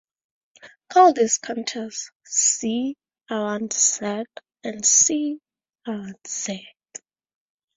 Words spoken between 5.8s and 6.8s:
around "z".